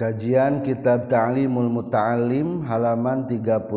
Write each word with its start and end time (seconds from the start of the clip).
Kajian 0.00 0.64
Kitab 0.64 1.12
Ta'limul 1.12 1.68
Muta'alim 1.68 2.64
halaman 2.64 3.28
36 3.28 3.68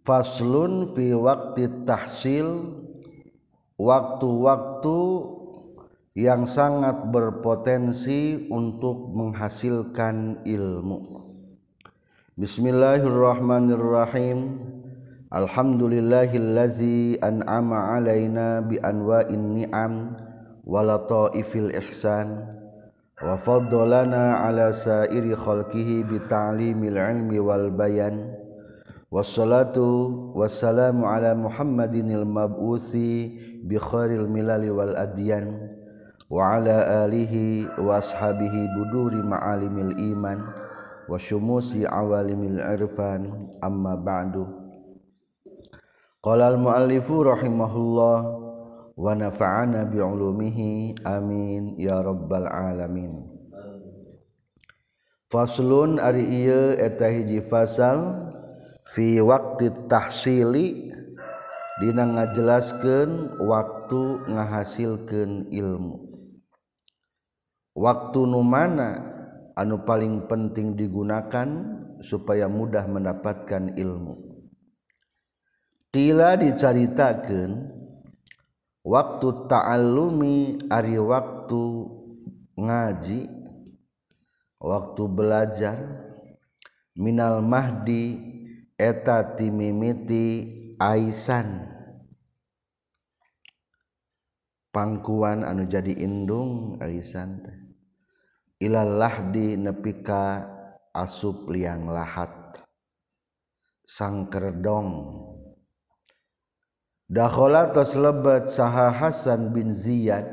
Faslun 0.00 0.88
fi 0.96 1.12
waktu 1.12 1.84
tahsil 1.84 2.72
waktu-waktu 3.76 5.00
yang 6.16 6.48
sangat 6.48 7.12
berpotensi 7.12 8.48
untuk 8.48 9.12
menghasilkan 9.12 10.40
ilmu. 10.48 11.04
Bismillahirrahmanirrahim. 12.40 14.56
Alhamdulillahillazi 15.36 17.20
an'ama 17.20 17.92
alaina 17.92 18.64
bi 18.64 18.80
anwa'in 18.80 19.60
ni'am 19.60 20.16
wa 20.64 20.80
lataifil 20.80 21.76
ihsan. 21.76 22.64
وفضلنا 23.24 24.32
على 24.34 24.72
سائر 24.72 25.36
خلقه 25.36 26.04
بتعليم 26.10 26.84
العلم 26.84 27.46
والبيان. 27.46 28.32
والصلاة 29.10 29.78
والسلام 30.36 31.04
على 31.04 31.34
محمد 31.34 31.94
المبعوث 31.94 32.96
بخير 33.64 34.10
الملل 34.20 34.70
والأديان 34.70 35.68
وعلى 36.30 36.76
آله 37.04 37.34
وأصحابه 37.80 38.54
بدور 38.76 39.12
معالم 39.22 39.78
الإيمان 39.78 40.38
وشموس 41.08 41.76
عوالم 41.76 42.42
العرفان. 42.42 43.22
أما 43.64 43.94
بعد 43.94 44.46
قال 46.22 46.40
المؤلف 46.40 47.12
رحمه 47.12 47.76
الله 47.76 48.45
wa 48.96 49.12
nafa'ana 49.12 49.84
bi 49.84 50.00
amin 51.04 51.76
ya 51.76 52.00
rabbal 52.00 52.48
alamin. 52.48 53.28
Faslun 55.28 56.00
ari 56.00 56.24
ieu 56.24 56.80
eta 56.80 57.12
hiji 57.12 57.44
fasal 57.44 58.30
fi 58.88 59.20
waqti 59.20 59.68
tahsili 59.90 60.88
dina 61.76 62.08
ngajelaskeun 62.08 63.36
waktu 63.44 64.32
ngahasilkeun 64.32 65.52
ilmu. 65.52 66.00
Waktu 67.76 68.20
nu 68.24 68.40
mana 68.40 69.04
anu 69.52 69.84
paling 69.84 70.24
penting 70.24 70.72
digunakan 70.72 71.48
supaya 72.00 72.48
mudah 72.48 72.88
mendapatkan 72.88 73.76
ilmu? 73.76 74.16
Tila 75.92 76.40
dicaritakeun 76.40 77.75
waktu 78.86 79.50
ta'allumi 79.50 80.70
ari 80.70 80.94
waktu 80.94 81.90
ngaji 82.54 83.26
waktu 84.62 85.02
belajar 85.10 85.74
minal 86.94 87.42
mahdi 87.42 88.14
eta 88.78 89.34
timimiti 89.34 90.54
aisan. 90.78 91.66
Pangkuan 94.70 95.40
anu 95.42 95.64
jadi 95.64 96.04
indung 96.04 96.76
aisan 96.78 97.40
teh. 97.40 97.58
Ilal 98.60 99.00
lahdi 99.00 99.56
nepika 99.56 100.44
asup 100.92 101.48
liang 101.48 101.88
lahat. 101.88 102.28
Sang 103.88 104.28
kerdong 104.28 104.88
Dakhala 107.06 107.70
tos 107.70 107.94
lebat 107.94 108.50
saha 108.50 108.90
Hasan 108.90 109.54
bin 109.54 109.70
Ziyad. 109.70 110.26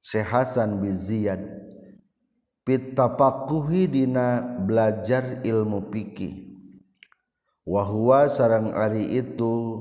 Syekh 0.00 0.28
Hasan 0.28 0.80
bin 0.80 0.96
Ziyad 0.96 1.40
pitapakuhi 2.64 3.88
dina 3.88 4.40
belajar 4.64 5.40
ilmu 5.44 5.88
fikih. 5.92 6.52
Wahwa 7.64 8.28
sarang 8.28 8.72
ari 8.72 9.20
itu 9.20 9.80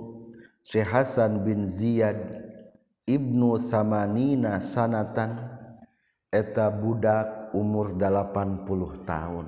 Syekh 0.63 0.87
Hasan 0.87 1.43
bin 1.43 1.63
Ziyad 1.67 2.19
Ibnu 3.07 3.57
Samanina 3.59 4.61
sanatan 4.63 5.35
eta 6.29 6.69
budak 6.69 7.51
umur 7.57 7.97
80 7.97 8.67
tahun. 9.03 9.47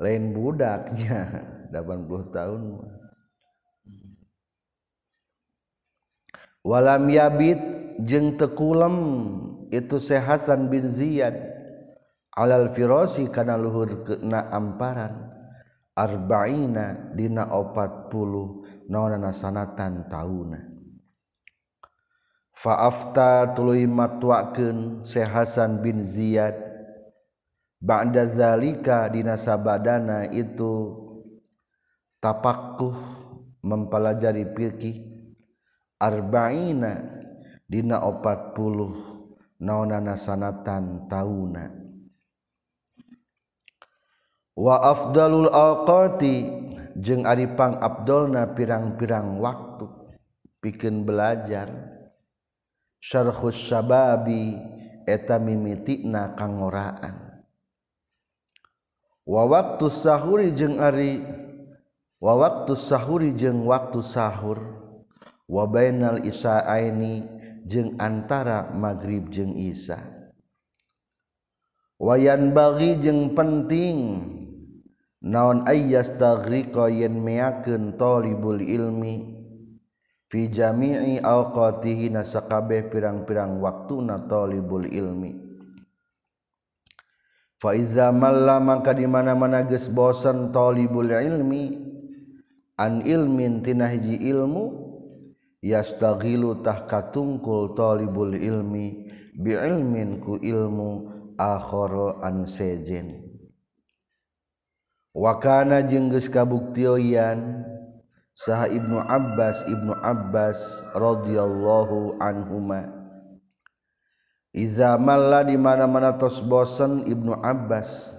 Lain 0.00 0.24
budaknya 0.32 1.20
80 1.74 2.36
tahun 2.36 2.60
mah. 2.74 3.05
walam 6.66 7.06
yabit 7.06 7.62
jeung 8.02 8.34
tekulem 8.34 8.96
itu 9.70 10.02
sehatan 10.02 10.66
bin 10.66 10.90
Ziyad 10.90 11.38
alal 12.34 12.74
firosi 12.74 13.30
kana 13.30 13.54
luhur 13.54 14.02
kena 14.02 14.50
amparan. 14.50 15.38
Arba'ina 15.96 17.16
dina 17.16 17.48
opat 17.56 18.12
puluh 18.12 18.68
naonana 18.92 19.32
sanatan 19.32 20.04
tauna. 20.12 20.60
Faafta 22.52 23.56
tuluy 23.56 23.88
matwakeun 23.88 25.08
sehasan 25.08 25.80
bin 25.80 26.04
Ziyad 26.04 26.52
ba'da 27.80 28.28
zalika 28.28 29.08
dina 29.08 29.40
sabadana 29.40 30.28
itu 30.28 31.00
tapakuh 32.20 32.92
mempelajari 33.64 34.44
fikih. 34.52 35.15
arba'ina 35.96 37.00
dina 37.66 38.04
opat 38.04 38.52
puluh 38.52 38.92
naonana 39.60 40.14
sanatan 40.14 41.08
tauna. 41.08 41.72
Wa 44.56 44.80
afdalul 44.80 45.52
awqati 45.52 46.48
jeung 46.96 47.28
ari 47.28 47.44
pang 47.52 47.76
abdolna 47.76 48.56
pirang-pirang 48.56 49.36
waktu 49.36 49.84
pikeun 50.64 51.04
belajar. 51.04 51.68
Syarhus 52.96 53.68
sababi 53.68 54.56
eta 55.04 55.36
mimitina 55.36 56.32
kangoraan. 56.32 57.44
Wa 59.28 59.42
waktu 59.44 59.92
sahuri 59.92 60.56
jeung 60.56 60.80
ari 60.80 61.20
wa 62.16 62.32
waktu 62.40 62.72
sahuri 62.72 63.36
jeung 63.36 63.68
waktu 63.68 64.00
sahur. 64.00 64.75
wabainal 65.46 66.22
Isaini 66.22 67.22
jeung 67.66 67.98
antara 67.98 68.70
magrib 68.70 69.30
jeung 69.30 69.54
Isa 69.54 69.98
wayan 71.98 72.52
bagi 72.52 73.00
jeung 73.00 73.32
penting 73.32 74.20
naon 75.24 75.66
ayas 75.66 76.14
tagriqa 76.14 76.92
yen 76.92 77.18
miakeun 77.24 77.96
talibul 77.98 78.60
ilmi 78.60 79.34
fi 80.26 80.50
jami'i 80.50 81.22
awqatihi 81.22 82.10
nasakabeh 82.10 82.90
pirang-pirang 82.90 83.62
waktuna 83.62 84.26
talibul 84.26 84.82
ilmi. 84.82 85.46
Fa 87.56 87.72
iza 87.72 88.12
malla 88.12 88.60
maka 88.60 88.92
di 88.92 89.08
mana-mana 89.08 89.64
geus 89.64 89.88
bosan 89.88 90.52
talibul 90.52 91.08
ilmi 91.08 91.72
an 92.76 93.00
ilmin 93.00 93.64
tina 93.64 93.88
hiji 93.88 94.20
ilmu 94.28 94.85
yastagilutah 95.62 96.88
katungkul 96.88 97.76
talibul 97.76 98.32
ilmi 98.32 99.08
bi 99.36 99.52
ilmin 99.52 100.20
ku 100.20 100.36
ilmu 100.40 101.12
akhara 101.36 102.24
an 102.24 102.48
sejen 102.48 103.24
wa 105.16 105.36
kana 105.40 105.84
jeung 105.84 106.12
geus 106.12 106.28
kabuktioyan 106.28 107.66
saha 108.36 108.68
Ibnu 108.68 109.00
Abbas 109.00 109.64
Ibnu 109.64 109.96
Abbas 109.96 110.60
radhiyallahu 110.92 112.20
anhuma. 112.20 112.92
Iza 114.52 114.96
malla 115.00 115.44
di 115.44 115.56
mana-mana 115.56 116.16
tos 116.16 116.40
bosen 116.44 117.04
Ibnu 117.08 117.32
Abbas 117.40 118.12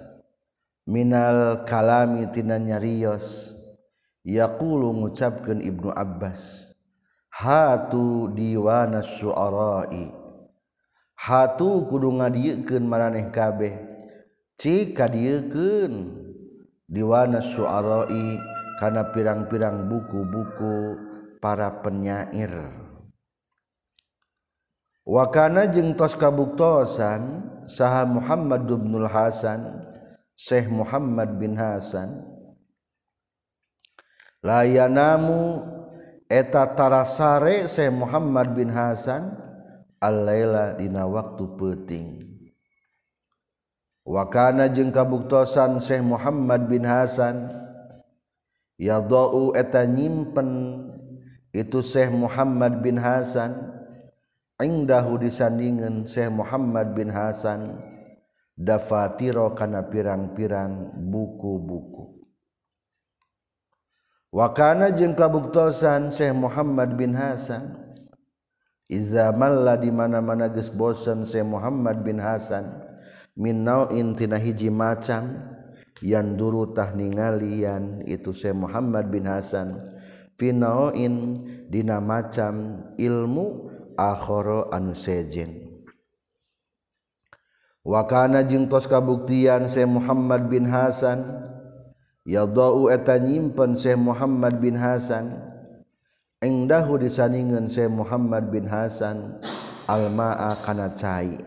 minal 0.90 1.66
kalami 1.70 2.30
tina 2.34 2.58
nyarios. 2.58 3.54
Yaqulu 4.28 4.92
ngucapkeun 4.92 5.64
Ibnu 5.64 5.94
Abbas. 5.94 6.67
hatu 7.38 8.34
diwana 8.34 9.06
suarai 9.06 10.10
hatu 11.14 11.86
kudu 11.86 12.18
ngadieukeun 12.18 12.86
maraneh 12.86 13.30
kabeh. 13.30 13.78
Cika 14.58 15.06
kadiekeun 15.06 16.18
diwana 16.90 17.46
suarai 17.46 18.42
kana 18.82 19.14
pirang-pirang 19.14 19.86
buku-buku 19.86 20.98
para 21.38 21.70
penyair. 21.86 22.74
Wakana 25.06 25.70
jeung 25.70 25.94
tos 25.94 26.18
kabuktosan 26.18 27.46
saha 27.70 28.04
Muhammad 28.10 28.66
bin 28.66 29.06
Hasan 29.06 29.86
Syekh 30.34 30.68
Muhammad 30.74 31.38
bin 31.38 31.56
Hasan 31.56 32.28
layanamu 34.44 35.77
etatarasare 36.28 37.72
saya 37.72 37.92
Muhammad 37.92 38.52
bin 38.56 38.68
Hasan 38.68 39.36
allaila 40.04 40.76
dina 40.76 41.08
waktu 41.08 41.44
peting 41.56 42.08
wakana 44.08 44.68
jeung 44.72 44.92
kabuktosan 44.92 45.80
Syekh 45.80 46.04
Muhammad 46.04 46.68
bin 46.68 46.84
Hasan 46.84 47.48
yadau 48.80 49.56
eta 49.56 49.88
nyimpen 49.88 50.84
itu 51.56 51.80
Syekh 51.80 52.12
Muhammad 52.12 52.84
bin 52.84 53.00
Hasan 53.00 53.56
indahu 54.60 55.22
disandingan 55.22 56.06
Syekh 56.06 56.30
Muhammad 56.30 56.92
bin 56.92 57.08
Hasan 57.10 57.80
dafatiro 58.58 59.54
kana 59.54 59.86
pirang-pirang 59.86 60.98
buku-buku. 60.98 62.17
wakana 64.38 64.94
jeung 64.94 65.18
kabuktosan 65.18 66.14
Syekh 66.14 66.38
Muhammad 66.38 66.94
bin 66.94 67.18
Hasan. 67.18 67.74
Iza 68.86 69.34
malla 69.34 69.74
di 69.82 69.90
mana-mana 69.90 70.46
geus 70.54 70.70
bosan 70.70 71.26
Syekh 71.26 71.50
Muhammad 71.50 72.06
bin 72.06 72.22
Hasan. 72.22 72.86
Min 73.34 73.66
nau'in 73.66 74.14
tina 74.14 74.38
hiji 74.38 74.70
macam. 74.70 75.42
Yang 76.06 76.28
duru 76.38 76.78
tah 76.78 76.94
ningalian 76.94 78.06
itu 78.06 78.30
Syekh 78.30 78.54
Muhammad 78.54 79.10
bin 79.10 79.26
Hasan. 79.26 79.74
Fi 80.38 80.54
nau'in 80.54 81.42
dina 81.74 81.98
macam 81.98 82.78
ilmu 82.94 83.74
akhara 83.98 84.70
anu 84.70 84.94
sejen 84.94 85.82
wakana 87.82 88.46
jeung 88.46 88.70
tos 88.70 88.86
kabuktian 88.86 89.66
Syekh 89.66 89.90
Muhammad 89.90 90.46
bin 90.46 90.70
Hasan. 90.70 91.26
yadau 92.28 92.92
eta 92.92 93.16
nyimpen 93.16 93.80
Syekh 93.80 93.96
Muhammad 93.96 94.60
bin 94.60 94.76
Hasan. 94.76 95.40
Engdahu 96.44 97.02
disaningeun 97.02 97.72
Syekh 97.72 97.90
Muhammad 97.90 98.52
bin 98.54 98.68
Hasan 98.68 99.40
almaa 99.88 100.60
kana 100.62 100.92
cai. 100.94 101.40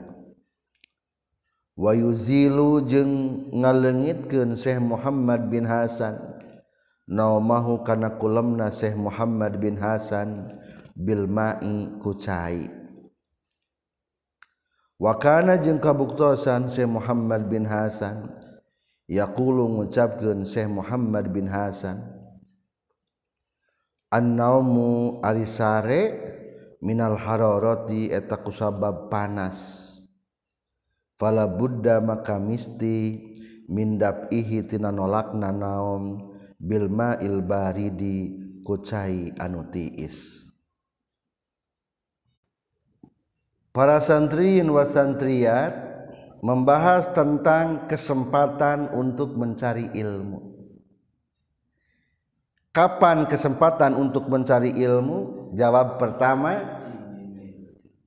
Wa 1.76 1.92
yuzilu 1.94 2.82
jeung 2.88 3.46
ngalengitkeun 3.54 4.56
Syekh 4.56 4.80
Muhammad 4.80 5.52
bin 5.52 5.68
Hasan. 5.68 6.16
Naumahu 7.06 7.84
kana 7.86 8.16
kulemna 8.18 8.72
Syekh 8.72 8.96
Muhammad 8.96 9.60
bin 9.60 9.78
Hasan 9.78 10.58
bil 10.96 11.28
ma'i 11.30 11.92
ku 12.02 12.16
cai. 12.16 12.66
Wa 15.00 15.16
kana 15.16 15.54
jeung 15.58 15.78
kabuktosan 15.78 16.66
Syekh 16.66 16.90
Muhammad 16.90 17.46
bin 17.46 17.62
Hasan. 17.68 18.30
yaqulu 19.10 19.66
ngucapkeun 19.66 20.46
Syekh 20.46 20.70
Muhammad 20.70 21.34
bin 21.34 21.50
Hasan 21.50 21.98
An-naumu 24.10 25.22
arisare 25.22 26.02
minal 26.82 27.14
hararati 27.14 28.10
eta 28.10 28.42
kusabab 28.42 29.06
panas. 29.06 29.86
Fala 31.14 31.46
buddha 31.46 32.02
maka 32.02 32.34
misti 32.34 33.22
mindap 33.70 34.26
ihi 34.34 34.66
tina 34.66 34.90
nolakna 34.90 35.54
naom 35.54 36.34
bilma 36.58 37.22
ilbaridi 37.22 38.34
kucai 38.66 39.30
anu 39.38 39.70
tiis. 39.70 40.50
Para 43.70 44.02
santriin 44.02 44.66
wa 44.74 44.82
wasantriat 44.82 45.89
membahas 46.40 47.08
tentang 47.12 47.86
kesempatan 47.86 48.92
untuk 48.96 49.36
mencari 49.36 49.92
ilmu. 49.92 50.40
Kapan 52.70 53.26
kesempatan 53.26 53.98
untuk 53.98 54.30
mencari 54.30 54.72
ilmu? 54.72 55.52
Jawab 55.58 55.98
pertama, 55.98 56.80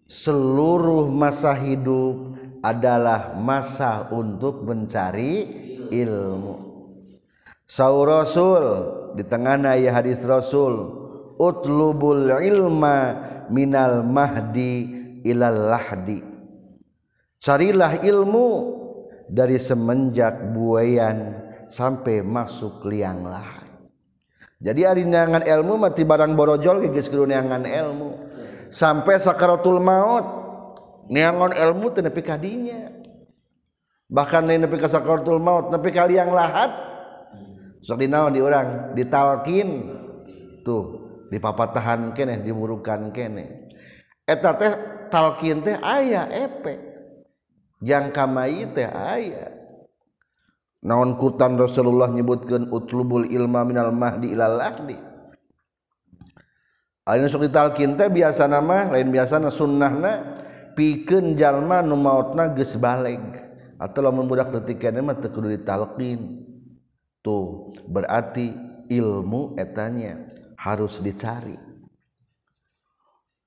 seluruh 0.08 1.10
masa 1.12 1.52
hidup 1.54 2.34
adalah 2.64 3.36
masa 3.36 4.08
untuk 4.08 4.64
mencari 4.64 5.64
ilmu 5.92 6.74
Saur 7.68 8.08
Rasul 8.08 8.64
di 9.20 9.24
tengah 9.28 9.60
ya 9.76 9.92
hadis 9.92 10.24
Rasul 10.24 10.94
utlubul 11.42 12.30
ilma 12.30 13.20
minal 13.52 14.04
mahdi 14.04 14.88
ilal 15.28 15.74
lahdi 15.74 16.33
carilah 17.44 18.00
ilmu 18.00 18.48
dari 19.28 19.60
semenjak 19.60 20.56
buayan 20.56 21.44
sampai 21.68 22.24
masuk 22.24 22.88
liang 22.88 23.28
lahat. 23.28 23.68
Jadi 24.64 24.88
hari 24.88 25.04
neangan 25.04 25.44
ilmu 25.44 25.76
mati 25.76 26.08
barang 26.08 26.40
borojol 26.40 26.88
geus 26.88 27.12
kudu 27.12 27.28
neangan 27.28 27.68
ilmu. 27.68 28.32
Sampai 28.72 29.20
sakaratul 29.20 29.84
maut 29.84 30.24
neangan 31.12 31.52
ilmu 31.52 31.92
teu 31.92 32.00
nepi 32.00 32.24
ka 32.24 32.40
bahkan 34.08 34.48
lain 34.48 34.64
nepi 34.64 34.80
ka 34.80 34.88
sakaratul 34.88 35.44
maut 35.44 35.68
nepi 35.68 35.92
ka 35.92 36.08
liang 36.08 36.32
lahat 36.32 36.72
sok 37.84 38.00
dinaon 38.00 38.32
di 38.32 38.40
urang 38.40 38.96
ditalkin. 38.96 40.00
Tuh 40.64 41.04
dipapatahan 41.28 42.16
keneh 42.16 42.40
dimurukan 42.40 43.12
keneh 43.12 43.68
eta 44.24 44.56
teh 44.56 44.74
talkin 45.12 45.60
teh 45.60 45.76
aya 45.82 46.30
efek 46.32 46.93
yang 47.84 48.16
kamai 48.16 48.64
teh 48.72 48.88
aya. 48.88 49.52
Naon 50.84 51.20
kutan 51.20 51.60
Rasulullah 51.60 52.08
nyebutkeun 52.12 52.72
utlubul 52.72 53.28
ilma 53.28 53.64
minal 53.64 53.96
mahdi 53.96 54.36
ilal 54.36 54.60
ahdi 54.60 55.00
Ayeuna 57.04 57.28
sok 57.28 57.52
ditalkin 57.52 58.00
teh 58.00 58.08
biasa 58.08 58.48
nama 58.48 58.88
lain 58.88 59.12
biasana 59.12 59.52
sunnahna 59.52 60.40
pikeun 60.72 61.36
jalma 61.36 61.84
nu 61.84 62.00
maotna 62.00 62.56
geus 62.56 62.80
baleg. 62.80 63.20
Atau 63.76 64.00
lamun 64.00 64.32
budak 64.32 64.56
letikana 64.56 65.04
mah 65.04 65.20
teu 65.20 65.28
kudu 65.28 65.52
ditalqin 65.52 66.48
tuh 67.20 67.76
berarti 67.92 68.56
ilmu 68.88 69.60
etanya 69.60 70.24
harus 70.56 71.04
dicari. 71.04 71.60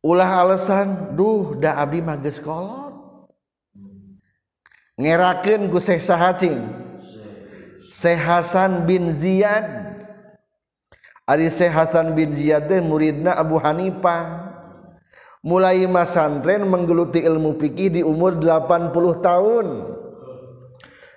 Ulah 0.04 0.44
alasan 0.44 1.16
duh 1.16 1.56
da 1.56 1.80
abdi 1.80 2.04
mah 2.04 2.20
geus 2.20 2.36
kolot. 2.36 2.85
ngeraken 4.96 5.68
ku 5.68 5.76
Syekh 5.76 6.00
Sahacing 6.00 6.86
Syekh 7.96 8.20
Hasan 8.20 8.84
bin 8.84 9.08
Ziyad. 9.08 9.64
Ari 11.24 11.48
Syekh 11.48 11.72
Hasan 11.72 12.12
bin 12.12 12.36
Ziyad 12.36 12.68
teh 12.68 12.84
muridna 12.84 13.32
Abu 13.32 13.56
Hanifah. 13.56 14.52
Mulai 15.40 15.88
masantren 15.88 16.68
menggeluti 16.68 17.24
ilmu 17.24 17.56
fikih 17.56 17.88
di 17.96 18.02
umur 18.04 18.36
80 18.36 18.92
tahun. 19.24 19.66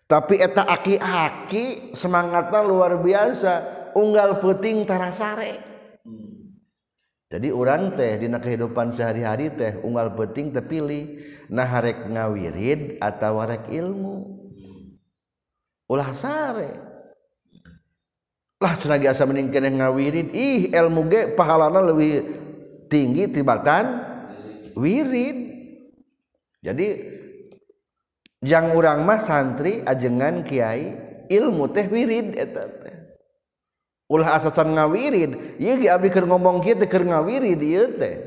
Tapi 0.08 0.42
eta 0.42 0.66
aki-aki 0.66 1.92
semangatnya 1.92 2.64
luar 2.64 2.96
biasa. 3.04 3.54
Unggal 3.98 4.40
puting 4.40 4.88
tarasare. 4.88 5.69
jadi 7.30 7.54
orang 7.54 7.94
teh 7.94 8.18
dina 8.18 8.42
kehidupan 8.42 8.90
sehari-hari 8.90 9.54
teh 9.54 9.78
unggal 9.86 10.18
peting 10.18 10.50
terpilih 10.50 11.22
nah 11.54 11.62
harek 11.62 12.10
ngawirid 12.10 12.98
atau 12.98 13.38
warek 13.38 13.70
ilmu. 13.70 14.26
Ulah 15.86 16.10
sare. 16.10 16.74
Lah 18.60 18.74
cina 18.82 18.98
asa 18.98 19.30
mending 19.30 19.54
keneh 19.54 19.78
ngawirid 19.78 20.34
ih 20.34 20.74
ilmu 20.74 21.06
ge 21.06 21.22
pahalana 21.38 21.86
lebih 21.86 22.26
tinggi 22.90 23.30
tibatan 23.30 24.02
wirid. 24.74 25.38
Jadi 26.66 26.88
yang 28.42 28.74
orang 28.74 29.06
mah 29.06 29.22
santri 29.22 29.86
ajengan 29.86 30.42
kiai 30.42 30.98
ilmu 31.30 31.70
teh 31.70 31.86
wirid 31.86 32.34
eta 32.42 32.66
teh. 32.82 32.99
ulah 34.10 34.42
asasan 34.42 34.74
ngawirid 34.74 35.62
ieu 35.62 35.78
ge 35.78 35.88
abdi 35.88 36.10
keur 36.10 36.26
ngomong 36.26 36.66
kieu 36.66 36.82
keur 36.90 37.06
ngawirid 37.06 37.62
ieu 37.62 37.86
teh. 37.94 38.18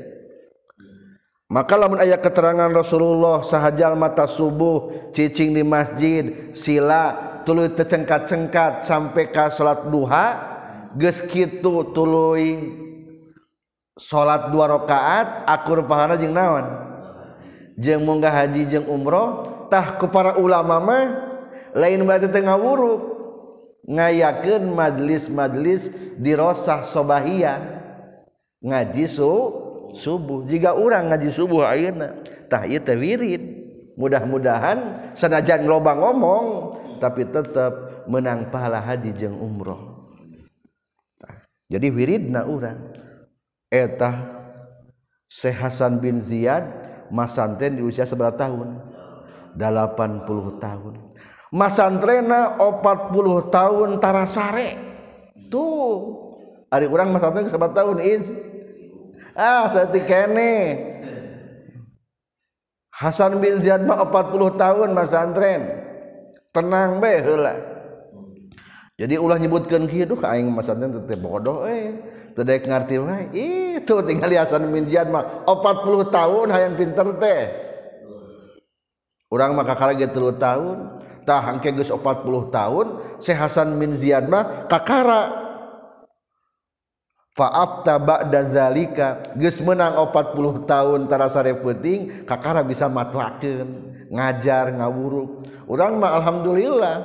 Maka 1.51 1.77
lamun 1.77 2.01
aya 2.01 2.17
keterangan 2.17 2.71
Rasulullah 2.71 3.45
sahajal 3.45 3.93
mata 3.93 4.25
subuh 4.25 4.89
cicing 5.13 5.53
di 5.53 5.61
masjid 5.61 6.49
sila 6.57 7.13
tuluy 7.45 7.69
tecengkat-cengkat 7.69 8.81
sampai 8.81 9.29
ka 9.29 9.53
salat 9.53 9.85
duha 9.85 10.49
geus 10.97 11.21
kitu 11.21 11.93
tuluy 11.93 12.73
salat 13.99 14.49
dua 14.49 14.65
rakaat 14.71 15.45
akur 15.45 15.85
pahala 15.85 16.17
jeung 16.17 16.33
naon? 16.33 16.65
Jeung 17.77 18.01
munggah 18.01 18.33
haji 18.33 18.65
jeung 18.65 18.89
umroh 18.89 19.67
tah 19.69 20.01
ku 20.01 20.09
para 20.09 20.33
ulama 20.41 20.81
mah 20.81 21.05
lain 21.77 22.01
berarti 22.01 22.33
teu 22.33 22.41
ngawuruk. 22.41 23.12
ngayakeun 23.87 24.71
majlis-majlis 24.71 25.91
dirosah 26.19 26.87
sobahiyah 26.87 27.59
ngaji 28.63 29.05
su 29.05 29.31
subuh. 29.93 30.47
Jika 30.47 30.73
orang 30.73 31.11
ngaji 31.11 31.29
subuh 31.29 31.67
ayeuna 31.67 32.15
tah 32.47 32.63
ieu 32.65 32.79
teh 32.79 32.95
wirid. 32.95 33.63
Mudah-mudahan 33.93 35.13
sanajan 35.13 35.69
loba 35.69 35.93
ngomong 35.93 36.45
tapi 36.97 37.29
tetap 37.29 38.03
menang 38.09 38.49
pahala 38.49 38.81
haji 38.81 39.13
jeung 39.13 39.37
umroh. 39.37 40.09
Jadi 41.69 41.87
wiridna 41.93 42.45
urang. 42.49 42.89
Eh, 43.69 43.89
Eta 43.89 44.13
Syekh 45.29 45.57
Hasan 45.61 45.97
bin 46.01 46.21
Ziyad 46.21 46.65
masanten 47.09 47.77
di 47.77 47.81
usia 47.85 48.05
seberapa 48.05 48.33
tahun. 48.33 48.81
80 49.53 50.57
tahun. 50.57 51.12
masantrena 51.53 52.57
40 52.57 53.53
tahun 53.53 53.89
tarasare. 54.01 54.69
Tuh. 55.53 56.25
Hari 56.73 56.89
kurang 56.89 57.13
masantren 57.13 57.45
sabat 57.45 57.77
tahun 57.77 58.01
is 58.01 58.33
ah 59.37 59.69
seperti 59.69 60.09
kene. 60.09 60.53
Hasan 62.89 63.37
bin 63.37 63.61
Ziyad 63.61 63.85
mah 63.85 64.01
40 64.09 64.57
tahun 64.57 64.89
masantren. 64.97 65.61
Tenang 66.49 66.97
be 66.97 67.13
heula. 67.21 67.53
Jadi 68.93 69.17
ulah 69.17 69.41
nyebutkan 69.41 69.89
kieu 69.89 70.05
duh 70.05 70.21
aing 70.25 70.49
masantren 70.49 70.97
teh 71.05 71.17
bodoh 71.17 71.69
eh. 71.69 71.93
Teu 72.33 72.41
ngarti 72.41 72.97
wae 72.97 73.29
eh. 73.37 73.77
ih 73.77 73.85
tinggal 73.85 74.33
Hasan 74.33 74.65
bin 74.73 74.89
Ziyad 74.89 75.13
mah 75.13 75.45
40 75.45 76.09
tahun 76.09 76.47
hayang 76.49 76.73
pinter 76.73 77.05
teh. 77.21 77.72
orang 79.33 79.57
maka 79.57 79.73
karaget 79.73 80.13
tilu 80.13 80.29
tahun. 80.37 81.01
Tah 81.25 81.39
hangke 81.39 81.71
geus 81.71 81.87
40 81.87 82.51
tahun 82.51 82.85
Syekh 83.17 83.39
Hasan 83.39 83.73
bin 83.79 83.95
Ziyad 83.95 84.27
mah 84.29 84.67
kakara. 84.69 85.41
Fa'afta 87.33 87.97
ba'da 87.97 88.45
zalika 88.45 89.33
geus 89.33 89.57
meunang 89.63 89.97
40 89.97 90.69
tahun 90.69 90.99
tarasa 91.09 91.41
reupeting 91.41 92.29
kakara 92.29 92.61
bisa 92.61 92.85
matwakeun 92.85 93.97
ngajar 94.13 94.69
ngawuruk. 94.69 95.49
Urang 95.65 95.97
mah 95.97 96.13
alhamdulillah 96.21 96.95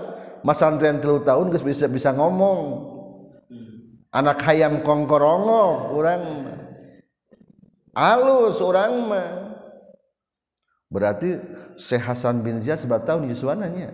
masantren 0.44 1.00
3 1.00 1.24
tahun 1.24 1.48
geus 1.54 1.64
bisa 1.64 1.88
bisa 1.88 2.12
ngomong. 2.12 2.92
Anak 4.12 4.44
hayam 4.44 4.84
kongkorongok 4.84 5.96
urang 5.96 6.22
alus 7.96 8.58
urang 8.60 8.92
mah. 9.08 9.47
berarti 10.88 11.36
Syekh 11.76 12.04
Hasan 12.04 12.40
bin 12.40 12.60
Ziyad 12.60 12.80
sebat 12.80 13.04
tahun 13.04 13.28
Yuswananya 13.28 13.92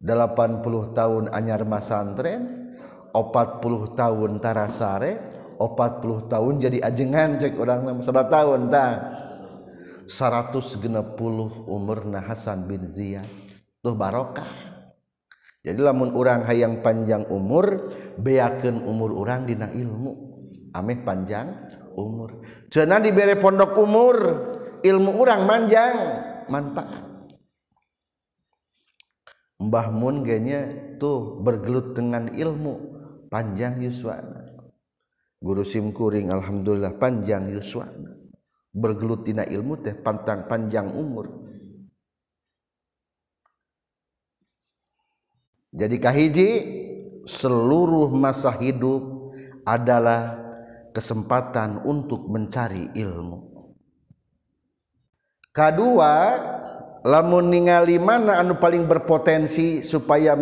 80 0.00 0.96
tahun 0.96 1.24
anyar 1.28 1.62
masantren 1.68 2.72
40 3.12 3.98
tahun 3.98 4.30
tarasare 4.40 5.40
40 5.60 6.32
tahun 6.32 6.54
jadi 6.56 6.78
ajengan 6.80 7.36
cek 7.36 7.60
orang 7.60 7.84
nama. 7.84 8.00
Sebat 8.00 8.32
tahun 8.32 8.72
tak 8.72 8.96
160 10.08 10.80
umur 11.68 11.98
nah 12.08 12.24
Hasan 12.24 12.64
bin 12.64 12.88
Ziyad. 12.88 13.28
Tuh 13.84 13.92
barokah. 13.92 14.48
Jadi 15.60 15.76
lamun 15.76 16.16
orang 16.16 16.48
hayang 16.48 16.80
panjang 16.80 17.28
umur 17.28 17.92
beakan 18.16 18.88
umur 18.88 19.12
orang 19.20 19.44
dina 19.44 19.68
ilmu. 19.68 20.32
Ameh 20.72 21.04
panjang 21.04 21.52
umur. 21.92 22.40
Cenah 22.72 23.04
dibere 23.04 23.36
pondok 23.36 23.76
umur. 23.76 24.16
Ilmu 24.82 25.10
orang 25.20 25.42
manjang 25.46 25.96
manfaat. 26.48 27.10
Mbah 29.60 29.92
Mun 29.92 30.24
ganya 30.24 30.72
tuh 30.96 31.36
bergelut 31.44 31.92
dengan 31.92 32.32
ilmu 32.32 32.74
panjang 33.28 33.76
yuswana 33.84 34.48
guru 35.40 35.64
simkuring 35.64 36.32
alhamdulillah 36.32 36.96
panjang 36.96 37.52
yuswana 37.52 38.16
bergelut 38.72 39.28
tina 39.28 39.44
ilmu 39.44 39.84
teh 39.84 39.92
pantang 39.92 40.48
panjang 40.48 40.88
umur. 40.88 41.28
Jadi 45.70 45.96
kahiji 46.02 46.48
seluruh 47.28 48.10
masa 48.10 48.56
hidup 48.58 49.30
adalah 49.62 50.34
kesempatan 50.90 51.86
untuk 51.86 52.26
mencari 52.26 52.90
ilmu 52.96 53.49
kedua 55.50 56.38
lamun 57.06 57.50
ningali 57.50 57.96
mana 57.96 58.40
anu 58.40 58.56
paling 58.56 58.86
berpotensi 58.86 59.84
supaya 59.84 60.34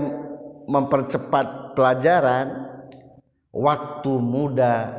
mempercepat 0.69 1.75
pelajaran? 1.75 2.69
Waktu 3.49 4.13
muda 4.21 4.93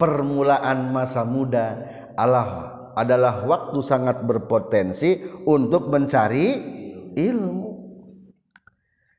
permulaan 0.00 0.88
masa 0.88 1.22
muda 1.22 1.84
Allah 2.16 2.74
adalah 2.96 3.44
waktu 3.46 3.78
sangat 3.84 4.24
berpotensi 4.24 5.22
untuk 5.46 5.92
mencari 5.92 6.58
ilmu. 7.14 7.68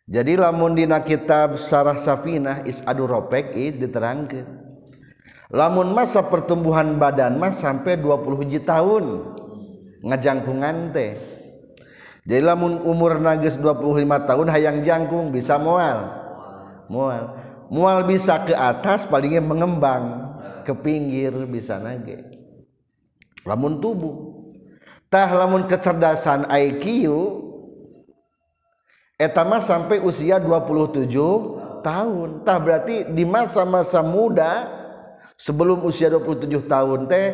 Jadi 0.10 0.34
lamun 0.34 0.74
dina 0.74 1.06
kitab 1.06 1.62
Sarah 1.62 1.96
Safinah 1.96 2.66
Is'adu 2.66 3.06
Ropek 3.06 3.54
is 3.54 3.78
diterangkan 3.78 4.60
lamun 5.54 5.94
masa 5.94 6.26
pertumbuhan 6.26 6.98
badan 6.98 7.38
mas 7.42 7.62
sampai 7.62 7.98
20 7.98 8.42
hiji 8.46 8.62
tahun 8.66 9.38
ngajangkungan 10.04 10.96
teh. 10.96 11.14
Jadi 12.30 12.46
lamun 12.46 12.86
umur 12.86 13.18
nagis 13.18 13.58
25 13.58 14.06
tahun 14.06 14.48
hayang 14.54 14.80
jangkung 14.86 15.34
bisa 15.34 15.58
mual. 15.58 16.14
Mual. 16.86 17.34
Mual 17.74 18.06
bisa 18.06 18.44
ke 18.46 18.54
atas 18.54 19.06
palingnya 19.08 19.42
mengembang. 19.42 20.30
Ke 20.62 20.76
pinggir 20.78 21.34
bisa 21.50 21.82
nage. 21.82 22.22
Lamun 23.48 23.82
tubuh. 23.82 24.46
Tah 25.10 25.26
lamun 25.34 25.66
kecerdasan 25.66 26.46
IQ 26.54 26.86
etama 29.18 29.58
sampai 29.58 29.98
usia 29.98 30.38
27 30.38 31.10
tahun. 31.82 32.46
Tah 32.46 32.58
berarti 32.62 33.10
di 33.10 33.26
masa-masa 33.26 34.06
muda 34.06 34.70
sebelum 35.34 35.82
usia 35.82 36.14
27 36.14 36.70
tahun 36.70 37.10
teh 37.10 37.28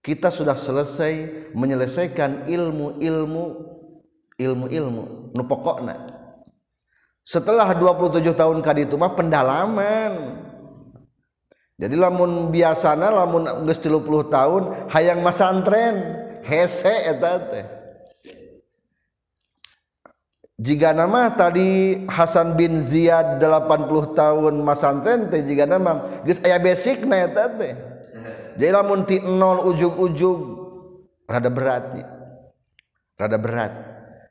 kita 0.00 0.32
sudah 0.32 0.56
selesai 0.56 1.48
menyelesaikan 1.52 2.48
ilmu-ilmu 2.48 3.44
ilmu-ilmu 4.40 5.04
nu 5.36 5.42
pokokna 5.44 6.20
setelah 7.30 7.70
27 7.78 8.26
tahun 8.34 8.58
kali 8.58 8.90
itu 8.90 8.98
mah 8.98 9.14
pendalaman. 9.14 10.42
Jadi 11.80 11.94
lamun 11.96 12.52
biasana 12.52 13.08
lamun 13.08 13.46
geus 13.64 13.78
30 13.80 14.04
tahun 14.28 14.62
hayang 14.92 15.24
masantren 15.24 15.94
hese 16.44 16.92
eta 17.08 17.40
teh. 17.48 17.66
Jika 20.60 20.92
nama 20.92 21.32
tadi 21.32 22.04
Hasan 22.04 22.52
bin 22.52 22.84
Ziyad 22.84 23.40
80 23.40 24.12
tahun 24.12 24.54
masantren 24.60 25.32
teh 25.32 25.40
jika 25.40 25.64
nama 25.64 26.20
geus 26.26 26.42
aya 26.44 26.60
basic 26.60 27.00
na 27.06 27.30
eta 27.30 27.48
teh 27.48 27.89
jadi 28.60 28.76
lamun 28.76 29.08
ti 29.08 29.24
nol 29.24 29.72
ujug-ujug 29.72 30.38
rada 31.24 31.48
berat 31.48 31.96
rada 33.20 33.36
berat. 33.36 33.72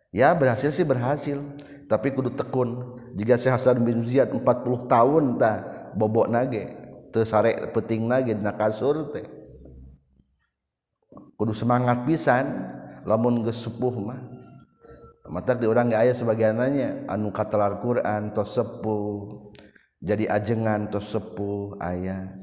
Ya 0.10 0.34
berhasil 0.34 0.74
sih 0.74 0.82
berhasil. 0.82 1.38
Tapi 1.86 2.14
kudu 2.14 2.34
tekun. 2.34 3.02
Jika 3.14 3.38
si 3.38 3.50
Hasan 3.50 3.82
bin 3.86 4.02
Ziyad 4.02 4.34
40 4.34 4.46
tahun 4.90 5.24
ta 5.42 5.54
bobok 5.94 6.30
nage 6.30 6.78
teu 7.10 7.26
sare 7.26 7.74
peting 7.74 8.06
nage 8.06 8.34
dina 8.34 8.54
kasur 8.54 9.14
teh. 9.14 9.26
Kudu 11.38 11.54
semangat 11.54 12.06
pisan 12.06 12.70
lamun 13.06 13.46
geus 13.46 13.62
sepuh 13.62 13.96
mah. 13.98 14.22
Mata 15.30 15.54
di 15.54 15.70
orang 15.70 15.94
aya 15.94 16.10
sebagiannya 16.10 17.06
anu 17.06 17.30
katalar 17.30 17.82
Quran 17.82 18.34
tos 18.34 18.58
sepuh. 18.58 19.50
Jadi 20.02 20.26
ajengan 20.26 20.90
tos 20.90 21.10
sepuh 21.14 21.78
aya 21.82 22.39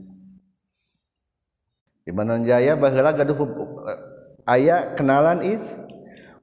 di 2.06 2.14
mana 2.14 2.38
Jaya 2.38 2.78
baheula 2.78 3.10
gaduh 3.10 3.34
aya 4.46 4.94
kenalan 4.94 5.42
is 5.42 5.74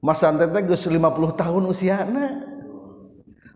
Mas 0.04 0.20
Santet 0.20 0.52
teh 0.52 0.60
geus 0.60 0.84
50 0.84 1.00
tahun 1.32 1.64
usiana. 1.64 2.44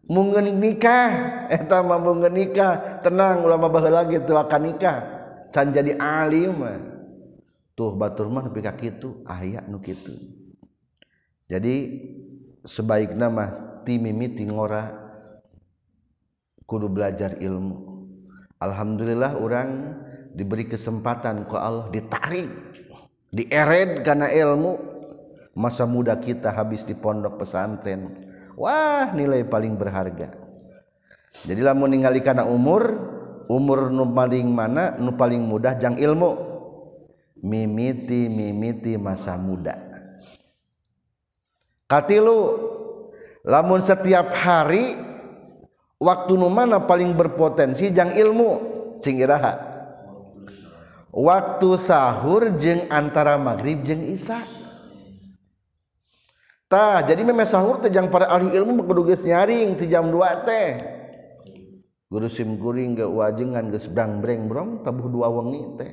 Mungkin 0.08 0.56
nikah 0.56 1.12
eta 1.60 1.84
mah 1.84 2.00
mungkin 2.00 2.32
nikah. 2.32 3.04
Tenang 3.04 3.44
ulama 3.44 3.68
baheula 3.68 4.08
gitu 4.08 4.32
akan 4.32 4.72
nikah. 4.72 4.98
Can 5.52 5.76
jadi 5.76 6.00
alim. 6.00 6.64
Tuh 7.76 7.92
batur 7.92 8.32
mah 8.32 8.48
nepi 8.48 8.64
ka 8.64 8.72
kitu 8.72 9.20
aya 9.28 9.60
nu 9.68 9.76
kitu. 9.76 10.16
Jadi 11.52 12.00
sebaiknya 12.64 13.28
mah 13.28 13.84
ti 13.84 14.00
mimiti 14.00 14.48
ngora 14.48 14.88
kudu 16.64 16.88
belajar 16.88 17.36
ilmu. 17.36 18.08
Alhamdulillah 18.56 19.36
orang 19.36 19.68
diberi 20.38 20.70
kesempatan 20.70 21.50
ku 21.50 21.58
Allah 21.58 21.90
ditarik. 21.90 22.46
Diered 23.34 24.06
karena 24.06 24.30
ilmu. 24.30 24.86
Masa 25.58 25.82
muda 25.82 26.14
kita 26.14 26.54
habis 26.54 26.86
di 26.86 26.94
pondok 26.94 27.42
pesantren. 27.42 28.30
Wah 28.54 29.10
nilai 29.10 29.42
paling 29.42 29.74
berharga. 29.74 30.30
Jadilah 31.42 31.74
meninggali 31.74 32.22
karena 32.22 32.46
umur. 32.46 33.10
Umur 33.50 33.88
nu 33.90 34.06
paling 34.14 34.46
mana 34.46 34.94
nu 35.02 35.18
paling 35.18 35.42
mudah 35.42 35.74
jang 35.74 35.98
ilmu. 35.98 36.46
Mimiti 37.42 38.30
mimiti 38.30 38.94
masa 38.94 39.34
muda. 39.34 39.74
Katilu 41.90 42.38
lamun 43.42 43.80
setiap 43.82 44.30
hari 44.36 44.94
waktu 45.98 46.38
nu 46.38 46.46
mana 46.52 46.78
paling 46.78 47.16
berpotensi 47.18 47.90
jang 47.90 48.14
ilmu? 48.14 48.78
Cing 49.02 49.18
iraha 49.18 49.67
waktu 51.12 51.68
sahur 51.80 52.52
jeng 52.56 52.88
antara 52.92 53.36
maghrib 53.40 53.84
jeng 53.84 54.08
isya. 54.08 54.44
Ta, 56.68 57.00
jadi 57.00 57.24
memang 57.24 57.48
sahur 57.48 57.80
tejang 57.80 58.12
para 58.12 58.28
ahli 58.28 58.52
ilmu 58.52 58.84
bergedugas 58.84 59.24
nyaring 59.24 59.72
ti 59.80 59.88
jam 59.88 60.12
2 60.12 60.44
teh. 60.44 60.70
Guru 62.08 62.28
sim 62.28 62.56
kuring 62.56 62.96
gak 62.96 63.12
wajengan 63.12 63.68
geus 63.68 63.84
brang 63.84 64.24
breng 64.24 64.48
brong 64.48 64.80
tabuh 64.80 65.12
dua 65.12 65.28
wengi 65.28 65.60
teh. 65.76 65.92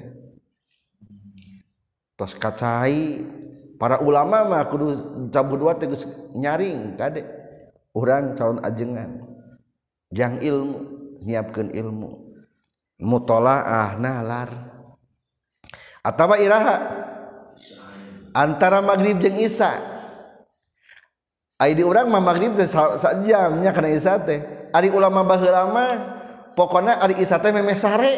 Tos 2.15 2.31
kacai 2.39 3.19
para 3.75 3.99
ulama 3.99 4.47
mah 4.47 4.63
kudu 4.71 4.87
tabuh 5.27 5.59
dua 5.59 5.75
teh 5.75 5.91
geus 5.91 6.07
nyaring 6.31 6.95
kade. 6.95 7.27
Urang 7.91 8.31
calon 8.35 8.63
ajengan. 8.63 9.27
Jang 10.11 10.39
ilmu 10.39 10.79
nyiapkeun 11.23 11.71
ilmu. 11.75 12.11
Mutolaah 12.99 13.99
nalar 13.99 14.74
atau 16.05 16.37
iraha? 16.37 16.77
Antara 18.35 18.83
maghrib 18.85 19.17
jeung 19.17 19.41
isya. 19.41 19.73
Ai 21.55 21.71
di 21.71 21.81
urang 21.81 22.11
mah 22.11 22.19
maghrib 22.19 22.53
teh 22.53 22.67
sajamnya 22.69 23.71
kana 23.71 23.89
isya 23.89 24.21
teh. 24.21 24.69
Ari 24.75 24.91
ulama 24.91 25.23
baheula 25.23 25.65
mah 25.71 25.91
pokona 26.53 26.99
ari 26.99 27.15
isya 27.17 27.39
teh 27.39 27.49
memeh 27.49 27.79
sare. 27.79 28.13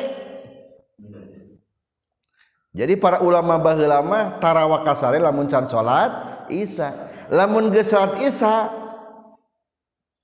Jadi 2.73 2.97
para 2.97 3.21
ulama 3.21 3.61
baheula 3.61 4.01
mah 4.01 4.41
tarawah 4.41 4.81
kasare 4.81 5.21
lamun 5.21 5.45
can 5.45 5.69
salat 5.69 6.43
isa. 6.49 7.07
lamun 7.29 7.69
geus 7.69 7.93
salat 7.93 8.17
isya 8.25 8.73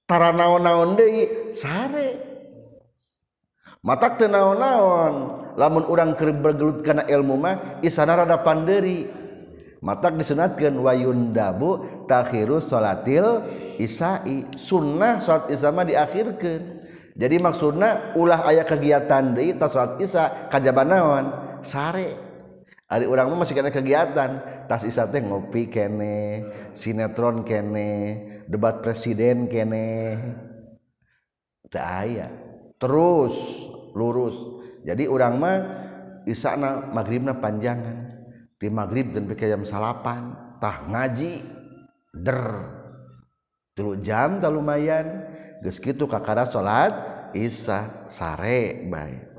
tara 0.10 0.34
naon-naon 0.34 0.98
deui 0.98 1.54
sare. 1.54 2.18
Matak 3.86 4.18
teu 4.18 4.26
naon-naon. 4.26 5.43
lamun 5.56 5.86
urang 5.88 6.18
ke 6.18 6.30
bergelut 6.32 6.82
karena 6.82 7.06
ilmu 7.06 7.36
mah 7.38 7.80
isana 7.86 8.20
rada 8.20 8.42
panderi 8.42 9.06
matak 9.84 10.16
disunatkeun 10.16 10.80
wayun 10.80 11.36
dabu 11.36 11.84
takhiru 12.08 12.58
salatil 12.64 13.44
isai 13.78 14.48
sunnah 14.56 15.20
salat 15.20 15.52
isya 15.52 15.72
diakhirkan 15.72 16.62
jadi 17.14 17.38
maksudnya 17.38 18.16
ulah 18.18 18.48
ayah 18.50 18.66
kegiatan 18.66 19.36
di 19.36 19.54
tas 19.54 19.76
salat 19.76 20.00
isya 20.00 20.50
kajaban 20.50 20.90
naon 20.90 21.26
sare 21.62 22.34
Ari 22.94 23.10
orang 23.10 23.26
mah 23.34 23.42
masih 23.42 23.58
kena 23.58 23.74
kegiatan, 23.74 24.38
tas 24.70 24.86
isa 24.86 25.10
teh 25.10 25.18
ngopi 25.18 25.66
kene, 25.66 26.46
sinetron 26.78 27.42
kene, 27.42 28.22
debat 28.46 28.86
presiden 28.86 29.50
kene. 29.50 30.14
Teu 31.74 31.82
aya. 31.82 32.30
Terus 32.78 33.34
lurus. 33.98 34.38
jadi 34.84 35.08
orang 35.08 35.34
mah 35.40 35.58
isana 36.28 36.92
maghribna 36.92 37.36
panjangan. 37.40 38.12
Di 38.60 38.72
maghrib 38.72 39.12
dan 39.12 39.28
pakai 39.28 39.52
jam 39.52 39.68
salapan 39.68 40.56
tah 40.60 40.88
ngaji 40.88 41.44
der. 42.16 42.44
Tilu 43.76 44.00
jam 44.00 44.40
tak 44.40 44.54
lumayan 44.54 45.28
geus 45.66 45.82
kitu 45.82 46.08
kakara 46.08 46.48
salat 46.48 46.94
isya 47.34 48.08
sare 48.08 48.86
baik 48.88 49.34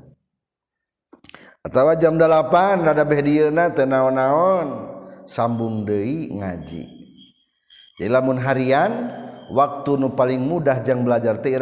atau 1.65 1.89
jam 1.97 2.13
8 2.13 2.85
rada 2.85 3.01
beh 3.01 3.21
dieuna 3.25 3.73
teu 3.73 3.89
naon-naon 3.89 4.93
sambung 5.25 5.81
deui 5.81 6.29
ngaji. 6.29 6.83
Jadi 7.97 8.05
lamun 8.11 8.37
harian 8.37 9.09
waktu 9.49 9.97
nu 9.97 10.13
paling 10.13 10.45
mudah 10.45 10.85
jang 10.85 11.01
belajar 11.01 11.41
teh 11.41 11.57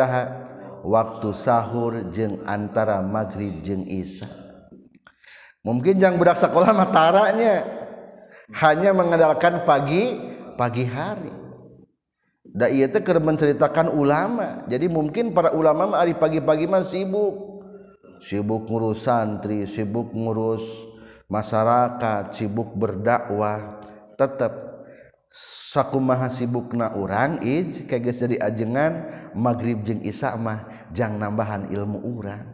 waktu 0.84 1.32
sahur 1.32 2.12
jeng 2.12 2.44
antara 2.44 3.00
maghrib 3.00 3.64
jeng 3.64 3.88
Isa 3.88 4.28
mungkin 5.64 5.96
yang 5.98 6.20
budak 6.20 6.36
sekolah 6.38 6.76
mataranya 6.76 7.84
hanya 8.52 8.92
mengandalkan 8.92 9.64
pagi 9.64 10.34
pagi 10.60 10.86
hari. 10.86 11.34
Da 12.54 12.70
iya 12.70 12.86
teh 12.86 13.02
keur 13.02 13.18
menceritakan 13.18 13.90
ulama. 13.90 14.62
Jadi 14.70 14.86
mungkin 14.86 15.34
para 15.34 15.56
ulama 15.58 15.96
mah 15.96 16.00
ari 16.06 16.14
pagi-pagi 16.14 16.70
mah 16.70 16.86
sibuk. 16.86 17.66
Sibuk 18.24 18.70
ngurus 18.70 19.04
santri 19.04 19.66
sibuk 19.66 20.14
ngurus 20.14 20.64
masyarakat 21.32 22.36
sibuk 22.36 22.78
berdakwah. 22.78 23.82
Tetap 24.14 24.73
sakumaha 25.34 26.30
sibukna 26.30 26.94
urang 26.94 27.42
ij 27.42 27.90
kayak 27.90 28.14
jadi 28.14 28.38
ajengan 28.38 28.94
maghrib 29.34 29.82
jeung 29.82 30.06
isya 30.06 30.38
mah 30.38 30.70
jang 30.94 31.18
nambahan 31.18 31.74
ilmu 31.74 31.98
urang. 32.06 32.46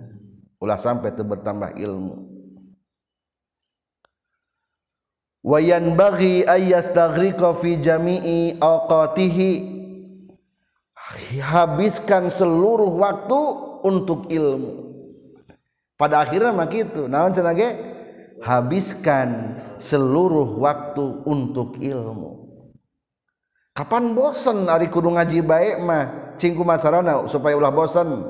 Ulah 0.64 0.80
sampai 0.80 1.12
itu 1.12 1.24
bertambah 1.24 1.76
ilmu. 1.76 2.28
Wayan 5.40 5.96
bagi 5.96 6.44
ayastaghriqa 6.44 7.56
fi 7.56 7.80
jami'i 7.80 8.60
awqatihi. 8.60 9.80
Habiskan 11.40 12.28
seluruh 12.28 12.92
waktu 13.00 13.40
untuk 13.88 14.28
ilmu. 14.28 14.88
Pada 16.00 16.24
akhirnya 16.24 16.56
mah 16.56 16.68
gitu 16.72 17.12
naon 17.12 17.36
cenah 17.36 17.56
habiskan 18.40 19.60
seluruh 19.76 20.60
waktu 20.64 21.28
untuk 21.28 21.76
ilmu 21.76 22.39
kapan 23.80 24.12
bosan 24.12 24.68
ari 24.68 24.92
kudu 24.92 25.16
ngaji 25.16 25.40
baik 25.40 25.80
mah? 25.80 26.36
Cingku 26.36 26.68
masarana 26.68 27.24
supaya 27.32 27.56
ulah 27.56 27.72
bosan 27.72 28.28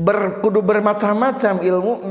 berkudu 0.00 0.64
bermacam-macam 0.64 1.60
ilmu 1.60 2.08